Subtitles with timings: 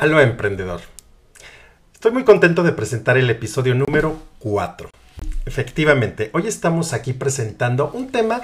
[0.00, 0.80] Aló emprendedor.
[1.92, 4.88] Estoy muy contento de presentar el episodio número 4.
[5.44, 8.40] Efectivamente, hoy estamos aquí presentando un tema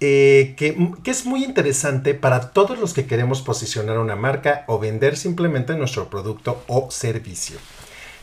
[0.00, 4.78] eh, que, que, es muy interesante para todos los que queremos posicionar una marca o
[4.78, 7.58] vender simplemente nuestro producto o servicio.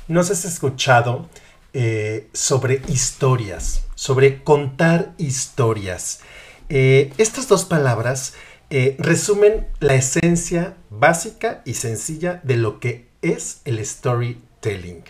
[0.08, 1.30] Nos has escuchado
[1.74, 6.22] eh, sobre historias, sobre contar historias.
[6.70, 8.34] Eh, estas dos palabras
[8.74, 15.04] eh, resumen la esencia básica y sencilla de lo que es el storytelling.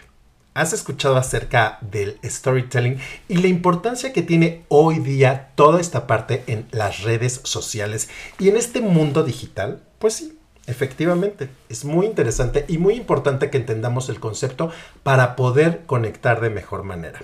[0.56, 2.98] Has escuchado acerca del storytelling
[3.30, 8.10] y la importancia que tiene hoy día toda esta parte en las redes sociales
[8.40, 9.84] y en este mundo digital.
[10.00, 14.72] Pues sí, efectivamente, es muy interesante y muy importante que entendamos el concepto
[15.04, 17.22] para poder conectar de mejor manera.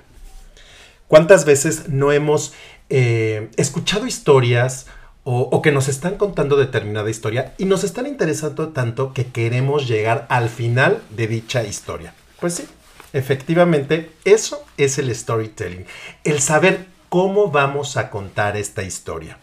[1.08, 2.54] ¿Cuántas veces no hemos
[2.90, 4.86] eh, escuchado historias
[5.30, 10.26] o, que nos están contando determinada historia y nos están interesando tanto que queremos llegar
[10.30, 12.14] al final de dicha historia.
[12.40, 12.66] Pues sí,
[13.12, 15.86] efectivamente, eso es el storytelling,
[16.24, 19.38] el saber cómo vamos a contar esta historia.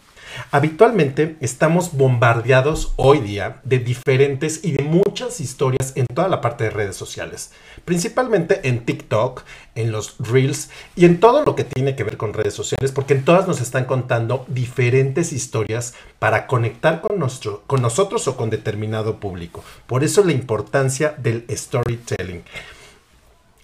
[0.51, 6.65] Habitualmente estamos bombardeados hoy día de diferentes y de muchas historias en toda la parte
[6.65, 7.51] de redes sociales,
[7.83, 9.43] principalmente en TikTok,
[9.75, 13.13] en los Reels y en todo lo que tiene que ver con redes sociales, porque
[13.13, 18.49] en todas nos están contando diferentes historias para conectar con, nuestro, con nosotros o con
[18.49, 19.63] determinado público.
[19.87, 22.43] Por eso la importancia del storytelling.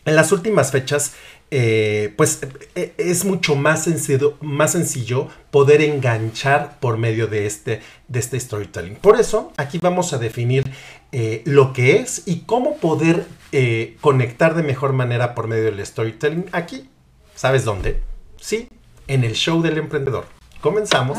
[0.05, 1.13] En las últimas fechas
[1.53, 2.39] eh, pues
[2.75, 8.39] eh, es mucho más sencillo, más sencillo poder enganchar por medio de este, de este
[8.39, 8.95] storytelling.
[8.95, 10.63] Por eso aquí vamos a definir
[11.11, 13.27] eh, lo que es y cómo poder
[13.99, 16.45] conectar de mejor manera por medio del storytelling.
[16.53, 16.89] Aquí,
[17.35, 18.01] ¿sabes dónde?
[18.39, 18.69] Sí,
[19.09, 20.23] en el show del emprendedor.
[20.61, 21.17] Comenzamos.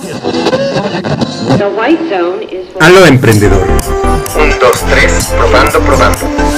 [2.81, 3.69] Aló emprendedor.
[3.69, 6.52] Un, dos, tres, probando, probando.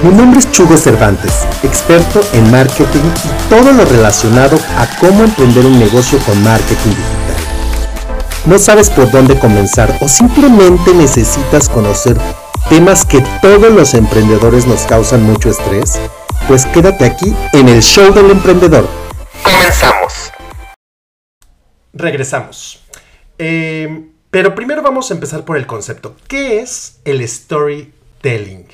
[0.00, 5.66] Mi nombre es Chugo Cervantes, experto en marketing y todo lo relacionado a cómo emprender
[5.66, 7.36] un negocio con marketing digital.
[8.46, 12.16] ¿No sabes por dónde comenzar o simplemente necesitas conocer
[12.68, 15.98] temas que todos los emprendedores nos causan mucho estrés?
[16.46, 18.88] Pues quédate aquí en el show del emprendedor.
[19.42, 20.30] Comenzamos.
[21.92, 22.84] Regresamos.
[23.36, 26.14] Eh, pero primero vamos a empezar por el concepto.
[26.28, 28.68] ¿Qué es el storytelling?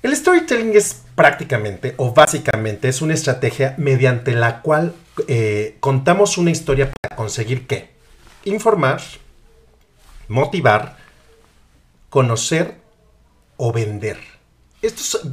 [0.00, 4.94] El storytelling es prácticamente o básicamente es una estrategia mediante la cual
[5.26, 7.90] eh, contamos una historia para conseguir qué?
[8.44, 9.00] Informar,
[10.28, 10.96] motivar,
[12.10, 12.76] conocer
[13.56, 14.18] o vender.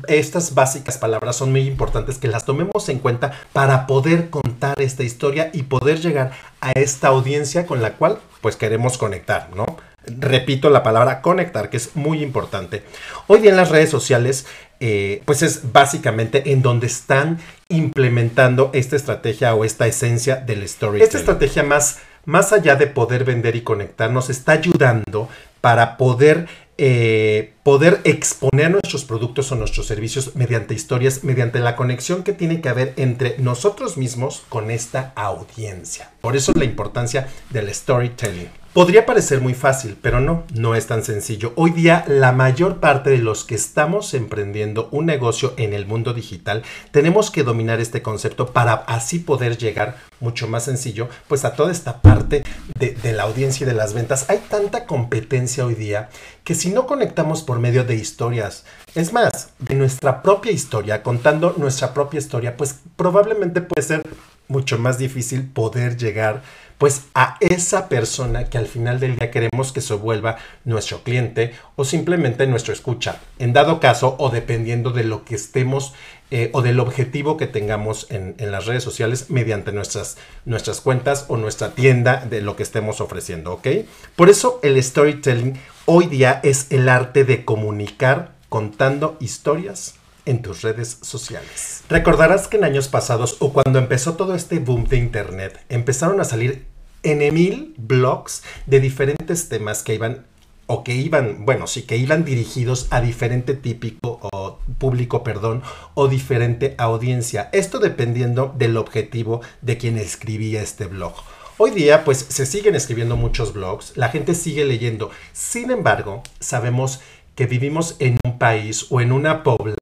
[0.08, 5.04] estas básicas palabras son muy importantes que las tomemos en cuenta para poder contar esta
[5.04, 9.78] historia y poder llegar a esta audiencia con la cual pues queremos conectar, ¿no?
[10.20, 12.84] Repito la palabra conectar, que es muy importante.
[13.28, 14.46] Hoy en las redes sociales,
[14.80, 17.40] eh, pues es básicamente en donde están
[17.70, 21.02] implementando esta estrategia o esta esencia del story.
[21.02, 25.30] Esta estrategia más, más allá de poder vender y conectar, nos está ayudando
[25.62, 32.24] para poder eh, poder exponer nuestros productos o nuestros servicios mediante historias, mediante la conexión
[32.24, 36.12] que tiene que haber entre nosotros mismos con esta audiencia.
[36.20, 38.50] Por eso la importancia del storytelling.
[38.76, 41.54] Podría parecer muy fácil, pero no, no es tan sencillo.
[41.56, 46.14] Hoy día la mayor parte de los que estamos emprendiendo un negocio en el mundo
[46.14, 51.54] digital tenemos que dominar este concepto para así poder llegar mucho más sencillo pues a
[51.54, 52.44] toda esta parte
[52.78, 54.30] de, la audiencia y de las ventas.
[54.30, 56.10] Hay tanta competencia hoy día
[56.44, 61.56] que si no conectamos por medio de historias, es más, de nuestra propia historia, contando
[61.56, 64.04] nuestra propia historia, pues probablemente puede ser
[64.48, 66.42] mucho más difícil poder llegar
[66.78, 71.54] pues a esa persona que al final del día queremos que se vuelva nuestro cliente
[71.76, 73.22] o simplemente nuestro escucha.
[73.40, 75.94] En dado caso o dependiendo de lo que estemos
[76.32, 81.26] eh, o del objetivo que tengamos en, en, las redes sociales mediante nuestras, nuestras cuentas
[81.28, 83.68] o nuestra tienda de lo que estemos ofreciendo, ¿ok?
[84.16, 90.62] Por eso el storytelling hoy día es el arte de comunicar contando historias en tus
[90.62, 91.84] redes sociales.
[91.90, 96.26] Recordarás que en años pasados o cuando empezó todo este boom de internet, empezaron a
[96.26, 96.66] salir
[97.04, 100.26] en mil blogs de diferentes temas que iban
[100.68, 105.62] o que iban, bueno, sí, que iban dirigidos a diferente típico o público, perdón,
[105.94, 107.50] o diferente audiencia.
[107.52, 111.14] Esto dependiendo del objetivo de quien escribía este blog.
[111.58, 115.12] Hoy día, pues se siguen escribiendo muchos blogs, la gente sigue leyendo.
[115.32, 117.00] Sin embargo, sabemos
[117.36, 119.78] que vivimos en un país o en una población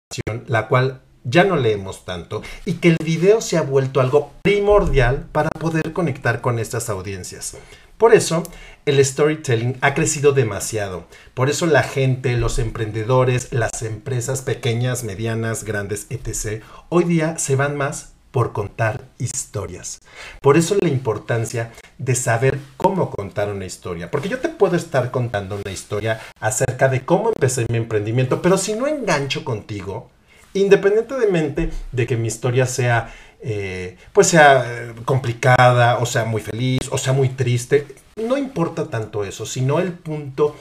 [0.47, 5.27] la cual ya no leemos tanto y que el video se ha vuelto algo primordial
[5.31, 7.57] para poder conectar con estas audiencias.
[7.97, 8.43] Por eso,
[8.85, 11.05] el storytelling ha crecido demasiado.
[11.33, 17.55] Por eso la gente, los emprendedores, las empresas pequeñas, medianas, grandes, etc., hoy día se
[17.55, 19.99] van más por contar historias.
[20.41, 24.11] Por eso la importancia de saber cómo contar una historia.
[24.11, 28.57] Porque yo te puedo estar contando una historia acerca de cómo empecé mi emprendimiento, pero
[28.57, 30.09] si no engancho contigo,
[30.53, 33.13] independientemente de que mi historia sea
[33.45, 37.85] eh, pues sea eh, complicada, o sea muy feliz, o sea muy triste.
[38.15, 40.55] No importa tanto eso, sino el punto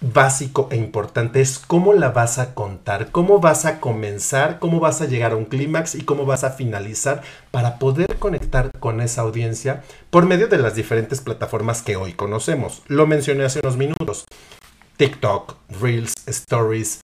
[0.00, 5.00] básico e importante es cómo la vas a contar, cómo vas a comenzar, cómo vas
[5.02, 9.22] a llegar a un clímax y cómo vas a finalizar para poder conectar con esa
[9.22, 12.82] audiencia por medio de las diferentes plataformas que hoy conocemos.
[12.86, 14.24] Lo mencioné hace unos minutos.
[14.96, 17.00] TikTok, Reels, Stories,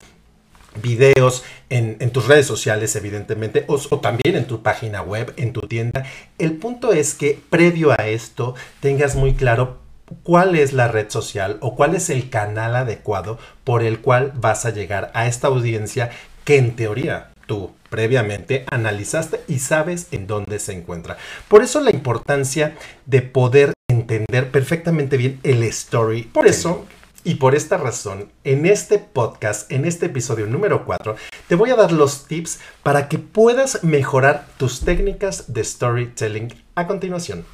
[0.81, 6.05] videos en, tus redes sociales, evidentemente, o, también en tu página web, en tu tienda.
[6.37, 9.79] El punto es que previo a esto tengas muy claro
[10.23, 14.65] cuál es la red social o cuál es el canal adecuado por el cual vas
[14.65, 16.11] a llegar a esta audiencia
[16.43, 21.17] que en teoría tú previamente analizaste y sabes en dónde se encuentra.
[21.47, 22.75] Por eso la importancia
[23.05, 26.23] de poder entender perfectamente bien el story.
[26.23, 26.85] Por eso
[27.23, 31.17] y por esta razón, en este podcast, en este episodio número 4,
[31.47, 36.53] te voy a dar los tips para que puedas mejorar tus técnicas de storytelling.
[36.75, 37.45] A continuación,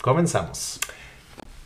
[0.00, 0.78] comenzamos.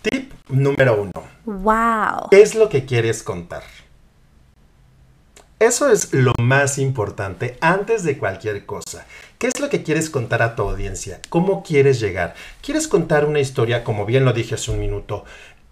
[0.02, 1.12] Tip número 1.
[1.44, 2.29] Wow.
[2.31, 3.62] ¿Qué es lo que quieres contar?
[5.58, 9.06] Eso es lo más importante antes de cualquier cosa.
[9.38, 11.20] ¿Qué es lo que quieres contar a tu audiencia?
[11.29, 12.35] ¿Cómo quieres llegar?
[12.62, 15.25] ¿Quieres contar una historia, como bien lo dije hace un minuto,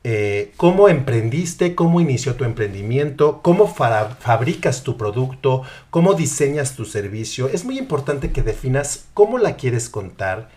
[0.05, 7.49] eh, cómo emprendiste, cómo inició tu emprendimiento, cómo fabricas tu producto, cómo diseñas tu servicio.
[7.49, 10.51] Es muy importante que definas cómo la quieres contar,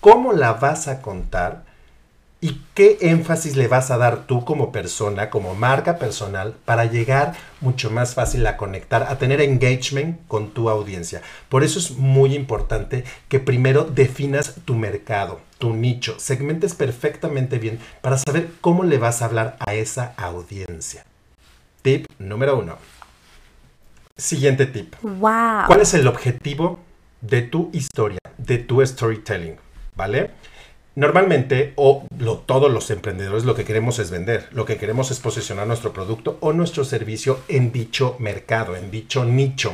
[0.00, 1.69] cómo la vas a contar
[2.40, 7.34] y qué énfasis le vas a dar tú como persona, como marca personal, para llegar
[7.60, 11.20] mucho más fácil a conectar, a tener engagement con tu audiencia.
[11.50, 17.78] Por eso es muy importante que primero definas tu mercado, tu nicho, segmentes perfectamente bien
[18.00, 21.04] para saber cómo le vas a hablar a esa audiencia.
[21.82, 22.78] Tip número uno.
[24.16, 24.94] Siguiente tip.
[25.02, 25.66] Wow.
[25.66, 26.78] ¿Cuál es el objetivo
[27.20, 29.56] de tu historia, de tu storytelling?
[29.94, 30.30] ¿Vale?
[31.00, 32.06] Normalmente, o
[32.44, 36.36] todos los emprendedores lo que queremos es vender, lo que queremos es posicionar nuestro producto
[36.40, 39.72] o nuestro servicio en dicho mercado, en dicho nicho.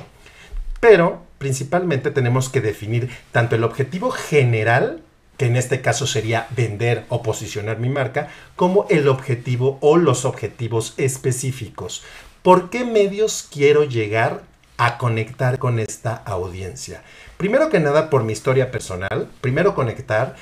[0.79, 5.01] Pero principalmente tenemos que definir tanto el objetivo general,
[5.37, 10.25] que en este caso sería vender o posicionar mi marca, como el objetivo o los
[10.25, 12.05] objetivos específicos.
[12.43, 14.43] ¿Por qué medios quiero llegar
[14.77, 17.03] a conectar con esta audiencia?
[17.37, 20.37] Primero que nada por mi historia personal, primero conectar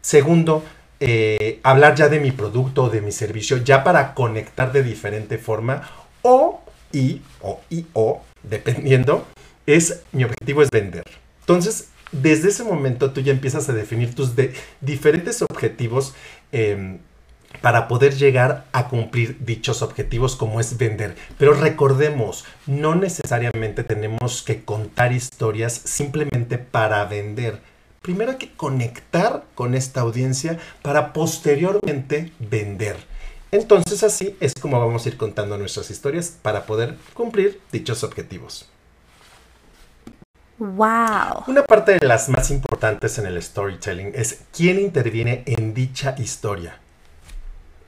[0.00, 0.64] Segundo,
[1.00, 5.38] eh, hablar ya de mi producto o de mi servicio, ya para conectar de diferente
[5.38, 5.88] forma.
[6.22, 6.60] O,
[6.92, 9.26] y, o, y, o, dependiendo,
[9.66, 11.04] es, mi objetivo es vender.
[11.40, 14.32] Entonces, desde ese momento tú ya empiezas a definir tus
[14.80, 16.14] diferentes objetivos
[16.52, 16.98] em,
[17.60, 21.16] para poder llegar a cumplir dichos objetivos como es vender.
[21.38, 27.60] Pero recordemos, no necesariamente tenemos que contar historias simplemente para vender
[28.02, 32.96] primero hay que conectar con esta audiencia para posteriormente vender.
[33.52, 38.70] Entonces así es como vamos a ir contando nuestras historias para poder cumplir dichos objetivos.
[40.58, 41.44] Wow.
[41.46, 46.78] Una parte de las más importantes en el storytelling es quién interviene en dicha historia.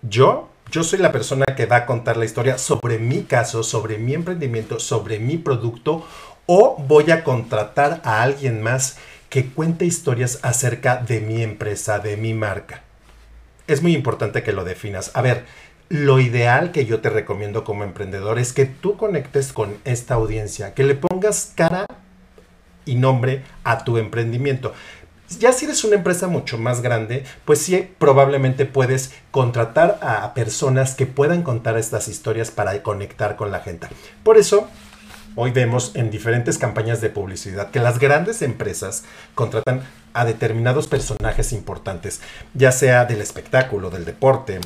[0.02, 3.98] Yo, yo soy la persona que va a contar la historia sobre mi caso, sobre
[3.98, 6.04] mi emprendimiento, sobre mi producto
[6.46, 8.96] o voy a contratar a alguien más
[9.32, 12.82] que cuente historias acerca de mi empresa, de mi marca.
[13.66, 15.10] Es muy importante que lo definas.
[15.14, 15.46] A ver,
[15.88, 20.74] lo ideal que yo te recomiendo como emprendedor es que tú conectes con esta audiencia,
[20.74, 21.86] que le pongas cara
[22.84, 24.74] y nombre a tu emprendimiento.
[25.38, 30.94] Ya si eres una empresa mucho más grande, pues sí, probablemente puedes contratar a personas
[30.94, 33.86] que puedan contar estas historias para conectar con la gente.
[34.24, 34.68] Por eso,
[35.34, 39.82] hoy vemos en diferentes campañas de publicidad que las grandes empresas contratan
[40.14, 42.20] a determinados personajes importantes,
[42.54, 44.60] ya sea del espectáculo, del deporte,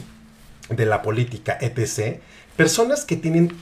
[0.68, 2.20] de la política, etc.
[2.56, 3.56] Personas que tienen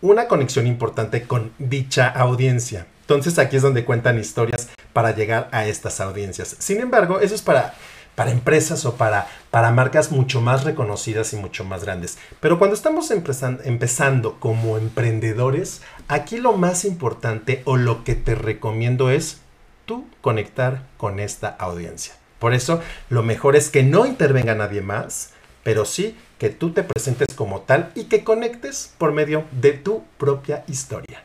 [0.00, 2.86] una conexión importante con dicha audiencia.
[3.02, 6.56] Entonces aquí es donde cuentan historias para llegar a estas audiencias.
[6.58, 7.74] Sin embargo, eso es para
[8.14, 12.18] para empresas o para, para marcas mucho más reconocidas y mucho más grandes.
[12.40, 19.10] Pero cuando estamos empezando como emprendedores, aquí lo más importante o lo que te recomiendo
[19.10, 19.40] es
[19.86, 22.14] tú conectar con esta audiencia.
[22.38, 26.82] Por eso, lo mejor es que no intervenga nadie más pero sí que tú te
[26.82, 31.22] presentes como tal y que conectes por medio de tu propia historia.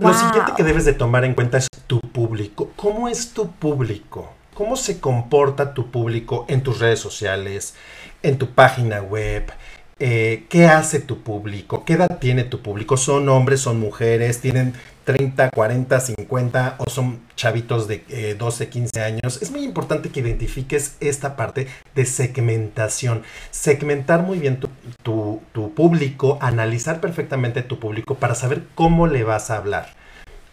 [0.00, 2.70] Lo siguiente que debes de tomar en cuenta es tu público.
[2.76, 4.32] ¿Cómo es tu público?
[4.54, 7.74] ¿Cómo se comporta tu público en tus redes sociales,
[8.22, 9.52] en tu página web?
[9.98, 11.84] Eh, ¿Qué hace tu público?
[11.84, 12.96] ¿Qué edad tiene tu público?
[12.96, 14.40] ¿Son hombres, son mujeres?
[14.40, 20.08] ¿Tienen 30, 40, 50 o son chavitos de 12, eh, 15 años, es muy importante
[20.10, 23.22] que identifiques esta parte de segmentación.
[23.50, 24.60] Segmentar muy bien
[25.02, 25.40] tu
[25.74, 29.88] público, analizar perfectamente tu público para saber cómo le vas a hablar.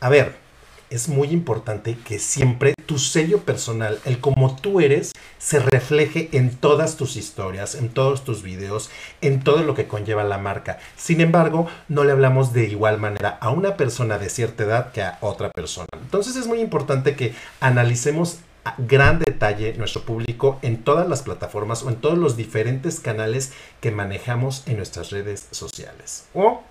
[0.01, 0.40] A ver,
[0.91, 6.55] es muy importante que siempre tu sello personal, el como tú eres, se refleje en
[6.55, 10.79] todas tus historias, en todos tus videos, en todo lo que conlleva la marca.
[10.97, 15.01] Sin embargo, no le hablamos de igual manera a una persona de cierta edad que
[15.01, 15.87] a otra persona.
[15.93, 21.83] Entonces es muy importante que analicemos a gran detalle nuestro público en todas las plataformas
[21.83, 26.61] o en todos los diferentes canales que manejamos en nuestras redes sociales o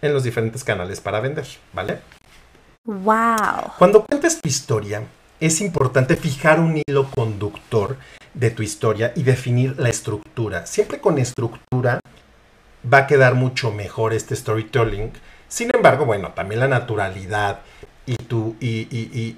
[0.00, 1.98] en los diferentes canales para vender, ¿vale?
[2.86, 3.72] Wow.
[3.78, 5.04] Cuando cuentes tu historia,
[5.40, 7.96] es importante fijar un hilo conductor
[8.34, 10.66] de tu historia y definir la estructura.
[10.66, 12.00] Siempre con estructura
[12.92, 15.12] va a quedar mucho mejor este storytelling.
[15.48, 17.60] Sin embargo, bueno, también la naturalidad
[18.04, 19.36] y tu, y,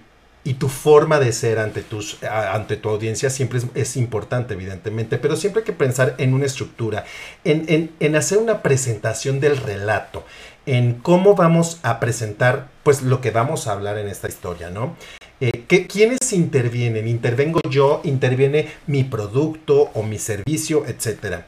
[0.59, 5.61] tu forma de ser ante, tus, ante tu audiencia siempre es, importante, evidentemente, pero siempre
[5.61, 7.05] hay que pensar en una estructura,
[7.45, 10.25] en, en hacer una presentación del relato,
[10.67, 14.97] en cómo vamos a presentar pues lo que vamos a hablar en esta historia, ¿no?
[15.41, 17.09] Eh, ¿Quiénes intervienen?
[17.09, 18.01] ¿Intervengo yo?
[18.05, 20.85] ¿Interviene mi producto o mi servicio?
[20.87, 21.47] Etcétera.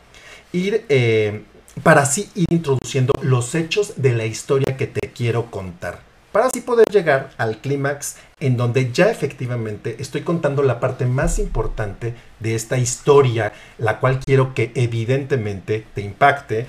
[0.53, 1.43] Ir, eh,
[1.83, 6.01] para así ir introduciendo los hechos de la historia que te quiero contar.
[6.33, 11.39] Para así poder llegar al clímax en donde ya efectivamente estoy contando la parte más
[11.39, 16.67] importante de esta historia, la cual quiero que evidentemente te impacte,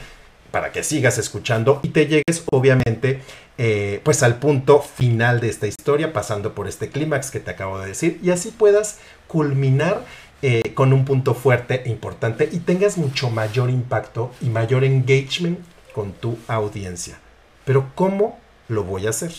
[0.51, 3.21] para que sigas escuchando y te llegues obviamente
[3.57, 7.79] eh, pues al punto final de esta historia pasando por este clímax que te acabo
[7.79, 10.05] de decir y así puedas culminar
[10.41, 15.59] eh, con un punto fuerte e importante y tengas mucho mayor impacto y mayor engagement
[15.93, 17.19] con tu audiencia.
[17.65, 18.39] Pero ¿cómo
[18.69, 19.33] lo voy a hacer?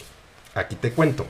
[0.54, 1.26] Aquí te cuento.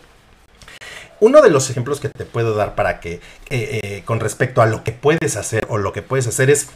[1.21, 3.21] Uno de los ejemplos que te puedo dar para que,
[3.51, 6.71] eh, con respecto a lo que puedes hacer o lo que puedes hacer es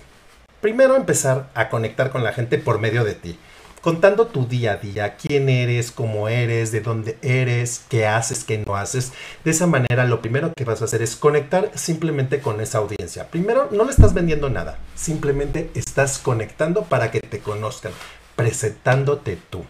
[0.65, 3.39] primero empezar a conectar con la gente por medio de ti,
[3.83, 8.65] contando tu día a día, quién eres, cómo eres, de dónde eres, qué haces, qué
[8.67, 9.13] no haces.
[9.45, 13.29] De esa manera lo primero que vas a hacer es conectar simplemente con esa audiencia.
[13.29, 17.93] Primero no le estás vendiendo nada, simplemente estás conectando para que te conozcan,
[18.35, 19.67] presentándote tú.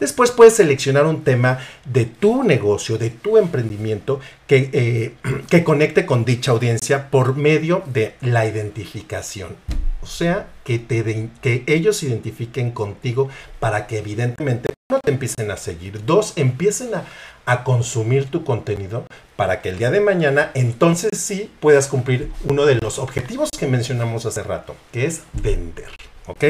[0.00, 5.14] Después puedes seleccionar un tema de tu negocio, de tu emprendimiento que, eh,
[5.50, 9.56] que conecte con dicha audiencia por medio de la identificación.
[10.02, 13.28] O sea, que, te que ellos se identifiquen contigo
[13.60, 16.04] para que evidentemente no te empiecen a seguir.
[16.06, 17.04] Dos, empiecen a,
[17.44, 19.04] a consumir tu contenido
[19.36, 23.66] para que el día de mañana entonces sí puedas cumplir uno de los objetivos que
[23.66, 25.90] mencionamos hace rato, que es vender.
[26.26, 26.44] ¿Ok?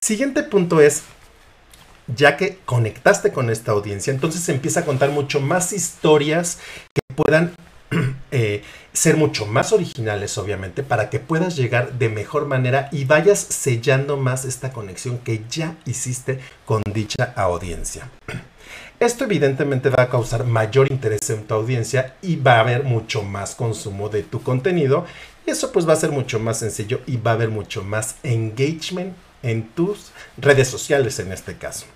[0.00, 1.02] Siguiente punto es
[2.14, 6.58] ya que conectaste con esta audiencia, entonces empieza a contar mucho más historias
[6.94, 7.54] que puedan
[8.30, 8.62] eh,
[8.92, 14.16] ser mucho más originales, obviamente, para que puedas llegar de mejor manera y vayas sellando
[14.16, 18.10] más esta conexión que ya hiciste con dicha audiencia.
[19.00, 23.22] Esto evidentemente va a causar mayor interés en tu audiencia y va a haber mucho
[23.22, 25.06] más consumo de tu contenido.
[25.46, 29.14] Eso pues va a ser mucho más sencillo y va a haber mucho más engagement
[29.42, 31.86] en tus redes sociales en este caso.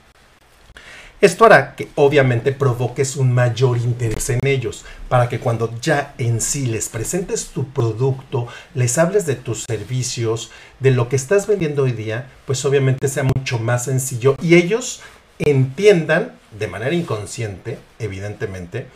[1.24, 6.38] Esto hará que obviamente provoques un mayor interés en ellos, para que cuando ya en
[6.42, 10.50] sí les presentes tu producto, les hables de tus servicios,
[10.80, 15.00] de lo que estás vendiendo hoy día, pues obviamente sea mucho más sencillo y ellos
[15.38, 18.86] entiendan de manera inconsciente, evidentemente,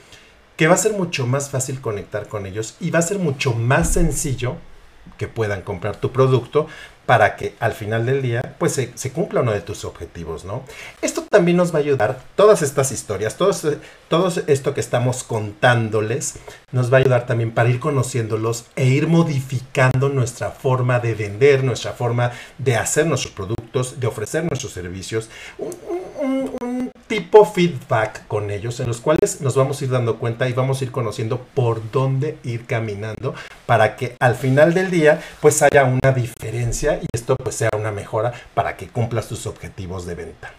[0.58, 3.54] que va a ser mucho más fácil conectar con ellos y va a ser mucho
[3.54, 4.56] más sencillo
[5.16, 6.66] que puedan comprar tu producto
[7.08, 10.62] para que al final del día pues se, cumpla uno de tus objetivos, ¿no?
[11.00, 13.50] Esto también nos va a ayudar, todas estas historias, todo,
[14.08, 16.34] todo esto que estamos contándoles,
[16.70, 21.64] nos va a ayudar también para ir conociéndolos e ir modificando nuestra forma de vender,
[21.64, 28.78] nuestra forma de hacer nuestros productos, de ofrecer nuestros servicios, un tipo feedback con ellos
[28.80, 31.90] en los cuales nos vamos a ir dando cuenta y vamos a ir conociendo por
[31.90, 33.34] dónde ir caminando
[33.66, 37.90] para que al final del día pues haya una diferencia y esto pues sea una
[37.90, 40.52] mejora para que cumplas tus objetivos de venta.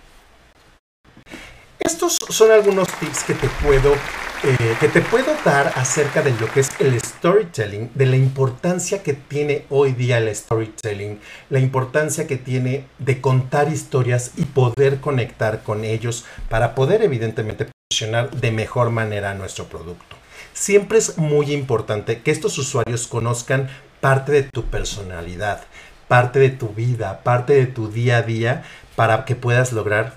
[1.79, 3.93] Estos son algunos tips que te puedo
[4.41, 9.03] eh, que te puedo dar acerca de lo que es el storytelling, de la importancia
[9.03, 11.19] que tiene hoy día el storytelling,
[11.49, 17.67] la importancia que tiene de contar historias y poder conectar con ellos para poder evidentemente
[17.89, 20.15] posicionar de mejor manera nuestro producto.
[20.53, 23.69] Siempre es muy importante que estos usuarios conozcan
[23.99, 25.65] parte de tu personalidad,
[26.07, 28.63] parte de tu vida, parte de tu día a día
[28.95, 30.13] para que puedas lograr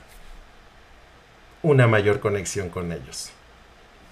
[1.62, 3.32] una mayor conexión con ellos.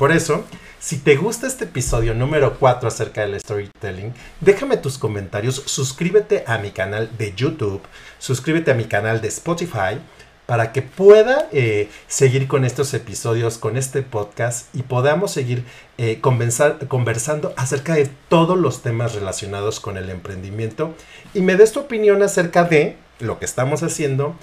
[0.01, 0.45] Por eso,
[0.79, 6.57] si te gusta este episodio número 4 acerca del storytelling, déjame tus comentarios, suscríbete a
[6.57, 7.83] mi canal de YouTube,
[8.19, 9.99] suscríbete a mi canal de Spotify
[10.47, 15.65] para que pueda eh, seguir con estos episodios, con este podcast y podamos seguir
[15.99, 20.95] eh, conversando acerca de todos los temas relacionados con el emprendimiento
[21.35, 24.35] y me des tu opinión acerca de lo que estamos haciendo,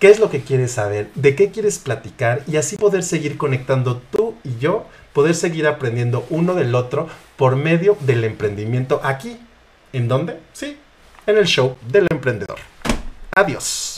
[0.00, 4.00] qué es lo que quieres saber, de qué quieres platicar y así poder seguir conectando
[4.10, 9.38] tú y yo, poder seguir aprendiendo uno del otro por medio del emprendimiento aquí.
[9.92, 10.38] ¿En dónde?
[10.52, 10.76] Sí,
[11.26, 12.58] en el show del emprendedor.
[13.34, 13.89] Adiós.